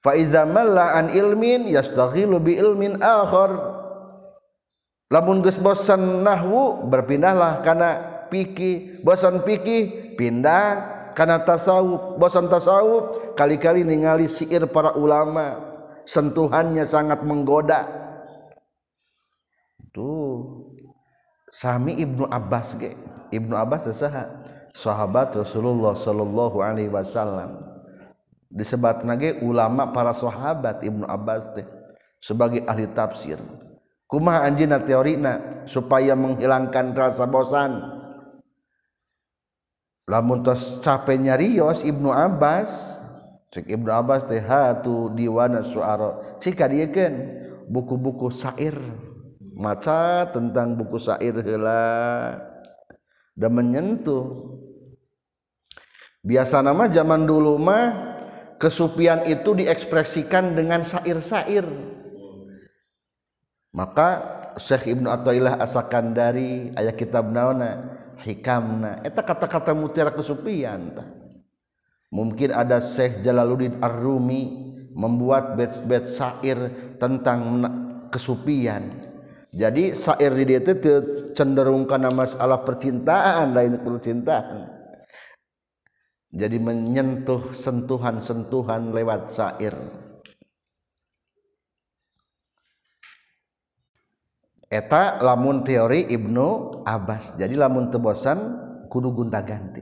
faiza 0.00 0.48
malla 0.48 0.96
an 0.96 1.12
ilmin 1.12 1.68
yastaghilu 1.68 2.40
bi 2.40 2.56
ilmin 2.56 3.04
akhar. 3.04 3.76
Lamun 5.12 5.44
geus 5.44 5.60
bosan 5.60 6.24
nahwu 6.24 6.88
berpindahlah 6.88 7.60
kana 7.60 7.88
fikih 8.32 9.04
bosan 9.04 9.44
fikih 9.44 10.16
pindah 10.16 11.12
kana 11.12 11.44
tasawuf. 11.44 12.16
Bosan 12.16 12.48
tasawuf 12.48 13.36
kali-kali 13.36 13.84
ningali 13.84 14.28
siir 14.28 14.64
para 14.72 14.96
ulama. 14.96 15.76
Sentuhannya 16.04 16.84
sangat 16.84 17.24
menggoda 17.24 18.03
tuh 19.94 20.66
Sami 21.54 21.94
Ibnu 22.02 22.26
Abbas 22.26 22.74
ge. 22.74 22.98
Ibnu 23.30 23.54
Abbas 23.54 23.86
saha? 23.94 24.26
Sahabat 24.74 25.38
Rasulullah 25.38 25.94
sallallahu 25.94 26.58
alaihi 26.58 26.90
wasallam. 26.90 27.62
Disebat 28.50 29.06
nage 29.06 29.38
ulama 29.38 29.94
para 29.94 30.10
sahabat 30.10 30.82
Ibnu 30.82 31.06
Abbas 31.06 31.46
teh 31.54 31.62
sebagai 32.18 32.66
ahli 32.66 32.90
tafsir. 32.90 33.38
Kumaha 34.10 34.42
anjina 34.50 34.82
teorina 34.82 35.62
supaya 35.70 36.18
menghilangkan 36.18 36.90
rasa 36.90 37.30
bosan? 37.30 37.78
Lamun 40.10 40.42
tos 40.42 40.82
capek 40.82 41.22
nyarios 41.22 41.86
Ibnu 41.86 42.10
Abbas 42.10 42.98
cek 43.54 43.70
Ibnu 43.70 43.94
Abbas 43.94 44.26
teh 44.26 44.42
hatu 44.42 45.06
diwana 45.14 45.62
suara. 45.62 46.18
Cika 46.42 46.66
kan 46.90 47.14
buku-buku 47.70 48.26
syair 48.34 48.74
maca 49.54 50.28
tentang 50.34 50.74
buku 50.74 50.98
syair 50.98 51.38
heula 51.38 52.34
dan 53.38 53.50
menyentuh. 53.54 54.58
Biasa 56.24 56.64
nama 56.64 56.90
zaman 56.90 57.28
dulu 57.28 57.60
mah 57.60 58.16
kesupian 58.58 59.22
itu 59.28 59.54
diekspresikan 59.54 60.56
dengan 60.56 60.82
syair-syair. 60.82 61.68
Maka 63.74 64.08
Syekh 64.56 64.94
Ibnu 64.94 65.10
Athaillah 65.10 65.58
asakan 65.58 66.14
dari 66.14 66.70
ayat 66.72 66.94
kitab 66.94 67.28
naona 67.28 67.98
hikamna. 68.22 69.02
Eta 69.02 69.20
kata-kata 69.20 69.74
mutiara 69.74 70.14
kesupian 70.14 70.94
mungkin 72.14 72.54
ada 72.54 72.78
Syekh 72.78 73.20
Jalaluddin 73.20 73.82
Ar-Rumi 73.82 74.42
membuat 74.94 75.58
bait-bait 75.58 76.06
syair 76.06 76.70
tentang 77.02 77.66
kesupian 78.14 79.13
jadi 79.54 79.94
syair 79.94 80.34
di 80.34 80.44
dia 80.50 80.58
itu 80.58 80.74
cenderung 81.32 81.86
karena 81.86 82.10
masalah 82.10 82.66
percintaan 82.66 83.54
lain 83.54 83.78
percintaan 83.80 84.74
jadi 86.34 86.58
menyentuh 86.58 87.54
sentuhan-sentuhan 87.54 88.90
lewat 88.90 89.30
syair. 89.30 89.78
Eta 94.66 95.22
lamun 95.22 95.62
teori 95.62 96.10
Ibnu 96.10 96.82
Abbas. 96.82 97.38
Jadi 97.38 97.54
lamun 97.54 97.94
tebosan 97.94 98.58
kudu 98.90 99.14
gunta 99.14 99.38
ganti. 99.46 99.78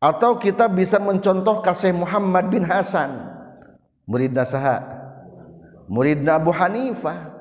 Atau 0.00 0.40
kita 0.40 0.72
bisa 0.72 0.96
mencontoh 0.96 1.60
kasih 1.60 1.92
Muhammad 1.92 2.48
bin 2.48 2.64
Hasan 2.64 3.12
murid 4.04 4.36
saha 4.44 4.84
murid 5.88 6.24
Abu 6.28 6.52
Hanifah 6.52 7.33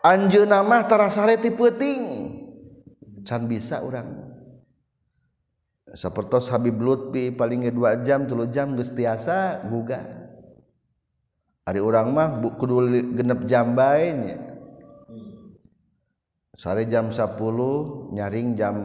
Anju 0.00 0.48
nama 0.48 0.88
tarasareti 0.88 1.52
peting 1.52 2.02
can 3.28 3.44
bisa 3.44 3.84
orang 3.84 4.30
seperti 5.92 6.48
Habib 6.48 6.78
Lutfi 6.80 7.34
palingnya 7.34 7.74
dua 7.74 7.98
jam 8.00 8.24
tulu 8.24 8.48
jam 8.48 8.78
geus 8.78 8.94
tiasa 8.94 9.66
guga. 9.66 10.00
Ari 11.66 11.78
urang 11.82 12.14
mah 12.14 12.40
kudu 12.56 12.88
genep 13.14 13.44
jam 13.44 13.76
bae 13.76 14.08
nya 14.10 14.38
sare 16.60 16.84
jam 16.84 17.08
10 17.08 17.24
nyaring 18.12 18.52
jam 18.52 18.76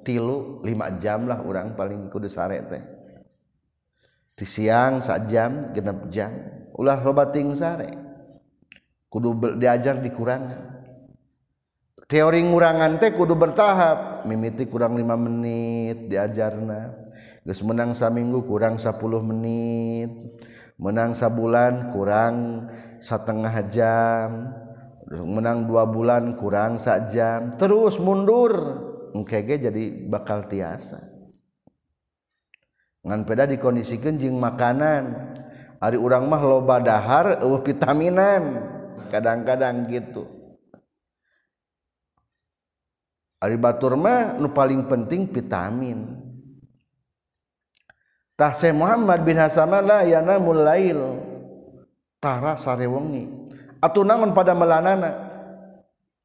tilu 0.00 0.64
5 0.64 1.02
jam 1.02 1.28
lah 1.28 1.44
orang 1.44 1.76
paling 1.76 2.08
kudu 2.08 2.28
sare 2.28 2.64
teh. 2.64 2.82
Di 4.32 4.46
siang 4.48 5.04
sak 5.04 5.28
jam 5.28 5.76
genep 5.76 6.08
jam. 6.08 6.32
Ulah 6.78 7.00
roba 7.04 7.28
ting 7.28 7.52
sare. 7.52 8.07
kudu 9.08 9.56
diajar 9.56 10.00
dikurangan 10.00 10.78
teori 12.08 12.40
ngurangan 12.42 12.98
teh 12.98 13.12
kudu 13.12 13.36
bertahap. 13.36 14.24
Mimiti 14.24 14.66
kurang 14.66 14.96
lima 14.98 15.14
menit 15.14 16.08
diajarna. 16.08 17.06
Terus 17.44 17.60
menang 17.62 17.92
saminggu 17.94 18.42
kurang 18.48 18.80
10 18.80 18.98
menit. 19.22 20.10
Menang 20.80 21.12
sabulan 21.12 21.92
kurang 21.92 22.66
setengah 22.98 23.54
jam. 23.70 24.28
Menang 25.08 25.64
dua 25.64 25.88
bulan 25.88 26.36
kurang 26.36 26.76
sak 26.76 27.08
jam 27.08 27.56
terus 27.56 27.96
mundur. 27.96 28.52
Engkege 29.16 29.56
jadi 29.56 30.04
bakal 30.04 30.44
tiasa. 30.44 31.00
Ngan 33.08 33.24
peda 33.24 33.48
dikondisikan 33.48 34.20
jeng 34.20 34.36
makanan. 34.36 35.32
Hari 35.80 35.96
orang 35.96 36.28
mah 36.28 36.42
loba 36.44 36.76
dahar 36.82 37.40
uh, 37.40 37.60
vitaminan 37.64 38.77
kadang-kadang 39.08 39.86
gitu. 39.86 40.26
Ari 43.38 43.54
Baturma 43.54 44.34
nu 44.34 44.50
paling 44.50 44.90
penting 44.90 45.30
vitamin. 45.30 46.18
Taseh 48.34 48.74
Muhammad 48.74 49.22
bin 49.22 49.38
Hasamala 49.38 50.02
yana 50.02 50.42
mulail. 50.42 51.22
Tara 52.18 52.58
sarewengi 52.58 53.30
atau 53.78 54.02
nangon 54.02 54.34
pada 54.34 54.58
melanana. 54.58 55.30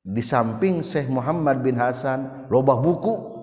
Di 0.04 0.20
samping 0.26 0.82
Syekh 0.82 1.08
Muhammad 1.08 1.62
bin 1.62 1.78
Hasan 1.78 2.50
lobah 2.50 2.82
buku. 2.82 3.34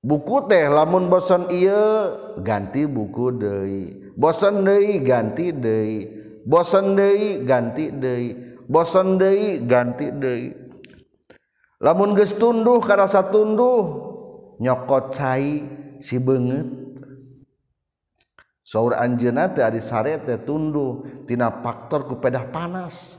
Buku 0.00 0.48
teh 0.48 0.64
lamun 0.64 1.12
bosan 1.12 1.52
iya 1.52 2.08
ganti 2.40 2.88
buku 2.88 3.36
deui. 3.36 3.84
Bosan 4.16 4.64
deui 4.64 5.04
ganti 5.04 5.52
deui. 5.52 6.08
bosan 6.48 6.96
deui 6.96 7.44
ganti 7.44 7.92
deui. 7.92 8.56
Bosan 8.64 9.20
deui 9.20 9.60
ganti 9.68 10.08
deui. 10.08 10.56
Lamun 11.78 12.16
geus 12.16 12.34
tunduh 12.34 12.80
karasa 12.80 13.28
tunduh 13.28 14.08
nyokot 14.58 15.14
cai 15.14 15.62
si 16.00 16.16
beungeut. 16.16 16.88
Saur 18.68 18.92
Anjena 18.98 19.48
teh 19.48 19.64
ari 19.64 19.80
sare 19.80 20.20
teh 20.20 20.36
tunduh 20.44 21.24
tina 21.24 21.48
faktor 21.62 22.04
ku 22.04 22.20
pedah 22.20 22.50
panas. 22.52 23.16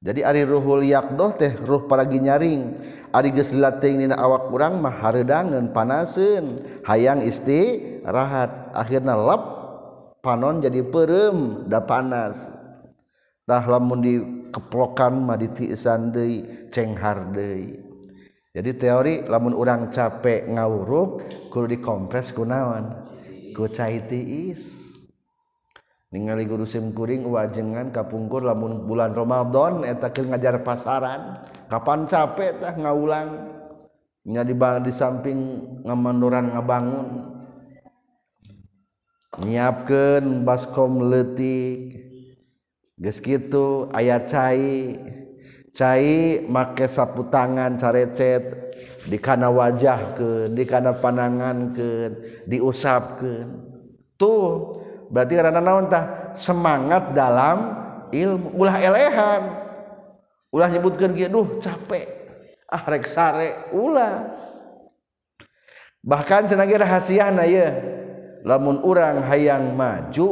Jadi 0.00 0.24
ari 0.24 0.48
ruhul 0.48 0.80
yakdoh 0.80 1.36
teh 1.36 1.52
ruh 1.60 1.84
para 1.84 2.08
ginyaring 2.08 2.80
ari 3.12 3.36
geus 3.36 3.52
latih 3.52 4.00
dina 4.00 4.16
awak 4.16 4.48
urang 4.48 4.80
mah 4.80 4.96
hareudangeun 4.96 5.76
panaseun. 5.76 6.58
Hayang 6.88 7.20
istirahat. 7.22 8.72
Akhirna 8.72 9.12
lap 9.12 9.42
panon 10.24 10.64
jadi 10.64 10.80
perem 10.88 11.68
da 11.68 11.84
panas. 11.84 12.59
tah 13.50 13.66
lamun 13.66 13.98
di 13.98 14.14
keplokan 14.54 15.26
mah 15.26 15.34
ditiisan 15.34 16.14
deui 16.14 16.46
cenghar 16.70 17.34
deui. 17.34 17.82
Jadi 18.54 18.70
teori 18.78 19.14
lamun 19.26 19.58
urang 19.58 19.90
capek 19.90 20.46
ngawuruk 20.46 21.26
kudu 21.50 21.74
dikompres 21.74 22.30
kunaon 22.30 23.10
ku 23.50 23.66
cai 23.66 24.06
tiis. 24.06 24.86
Ningali 26.14 26.46
guru 26.46 26.62
simkuring 26.66 27.26
wajengan 27.26 27.90
kapungkur 27.90 28.42
lamun 28.42 28.86
bulan 28.86 29.14
Ramadan 29.14 29.82
eta 29.82 30.10
keur 30.14 30.30
ngajar 30.30 30.62
pasaran 30.62 31.42
kapan 31.66 32.06
capek 32.06 32.58
tah 32.58 32.74
ngaulang 32.74 33.50
nya 34.26 34.46
di 34.46 34.54
di 34.54 34.92
samping 34.94 35.38
ngamanduran 35.86 36.54
ngabangun. 36.54 37.08
Nyiapkeun 39.42 40.42
baskom 40.42 41.06
leutik. 41.06 42.09
geus 43.00 43.18
kitu 43.24 43.88
aya 43.96 44.20
cai. 44.22 45.00
Cai 45.70 46.42
make 46.50 46.90
sapu 46.90 47.30
tangan 47.30 47.78
carecet 47.78 48.74
di 49.06 49.22
kana 49.22 49.54
wajah 49.54 50.18
ke 50.18 50.50
di 50.50 50.66
kana 50.66 50.98
panangan 50.98 51.70
ke 51.70 51.88
diusapkeun. 52.50 53.70
Tuh 54.18 54.82
berarti 55.14 55.38
karena 55.38 55.62
naon 55.62 55.86
tah? 55.86 56.34
Semangat 56.34 57.14
dalam 57.14 57.70
ilmu. 58.10 58.58
Ulah 58.58 58.76
elehan. 58.82 59.42
Ulah 60.50 60.66
nyebutkan 60.66 61.14
kieu 61.14 61.30
duh 61.30 61.62
capek. 61.62 62.10
Ah 62.66 62.82
rek 62.90 63.06
sare. 63.06 63.70
Ulah. 63.70 64.26
Bahkan 66.02 66.50
cenah 66.50 66.66
rahasiana 66.66 67.46
ye 67.46 67.66
lamun 68.42 68.82
urang 68.82 69.22
hayang 69.22 69.78
maju 69.78 70.28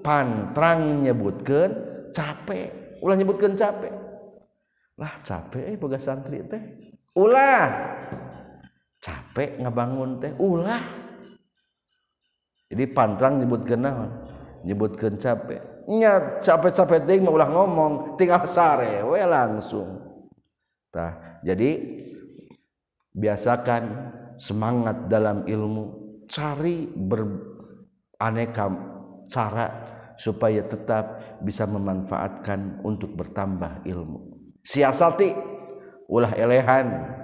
pantrang 0.00 1.04
nyebutkeun 1.04 1.87
capek. 2.14 2.98
Ulah 3.04 3.14
nyebutkeun 3.14 3.54
capek. 3.54 3.94
Lah 4.98 5.14
capek 5.22 5.64
eh 5.70 5.76
boga 5.78 5.98
santri 5.98 6.42
teh. 6.46 6.62
Ulah. 7.14 7.66
Capek 8.98 9.62
ngabangun 9.62 10.18
teh. 10.18 10.32
Ulah. 10.38 10.82
Jadi 12.68 12.84
pantrang 12.92 13.40
nyebutkeun 13.40 13.80
naon? 13.80 14.10
Nyebutkeun 14.66 15.16
capek. 15.16 15.62
Nya 15.88 16.44
capek-capek 16.44 17.08
teuing 17.08 17.24
mah 17.24 17.32
ulah 17.32 17.48
ngomong 17.48 18.20
tinggal 18.20 18.44
sare 18.44 19.00
we 19.08 19.16
langsung. 19.24 20.04
Tah 20.92 21.40
jadi 21.40 21.80
biasakan 23.16 24.12
semangat 24.36 25.08
dalam 25.08 25.48
ilmu. 25.48 25.96
Cari 26.28 26.84
beraneka 26.92 28.68
cara 29.32 29.96
supaya 30.18 30.66
tetap 30.66 31.38
bisa 31.40 31.64
memanfaatkan 31.64 32.82
untuk 32.82 33.14
bertambah 33.14 33.86
ilmu. 33.86 34.34
Siasati 34.66 35.30
ulah 36.10 36.34
elehan. 36.34 37.16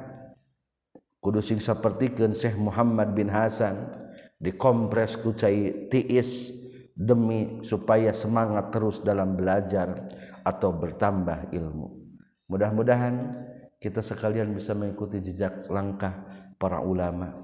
Kudu 1.18 1.40
sing 1.42 1.58
sapertikeun 1.58 2.36
Syekh 2.36 2.54
Muhammad 2.54 3.16
bin 3.16 3.32
Hasan 3.32 3.90
dikompres 4.38 5.18
kucai 5.18 5.90
tiis 5.90 6.52
demi 6.94 7.64
supaya 7.66 8.14
semangat 8.14 8.70
terus 8.70 9.02
dalam 9.02 9.34
belajar 9.34 10.14
atau 10.46 10.70
bertambah 10.70 11.50
ilmu. 11.50 11.88
Mudah-mudahan 12.46 13.34
kita 13.80 14.04
sekalian 14.04 14.52
bisa 14.54 14.76
mengikuti 14.76 15.18
jejak 15.18 15.66
langkah 15.72 16.28
para 16.60 16.78
ulama 16.84 17.43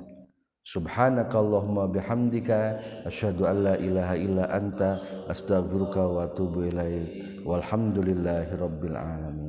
subhanakallahumma 0.70 1.90
bihamdika 1.90 2.78
asyhadu 3.02 3.42
an 3.42 3.66
la 3.66 3.74
ilaha 3.74 4.14
illa 4.14 4.46
anta 4.54 5.02
astaghfiruka 5.26 5.98
wa 5.98 6.30
atubu 6.30 6.70
ilaik. 6.70 7.42
Walhamdulillahirabbil 7.42 8.94
alamin. 8.94 9.39